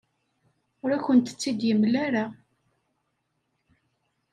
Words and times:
Ur 0.83 0.89
akent-tt-id-yemla 0.95 1.99
ara. 2.05 2.25